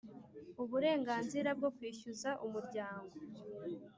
Uburenganzira 0.63 1.49
bwo 1.57 1.69
kwishyuza 1.75 2.29
umuryango 2.45 3.15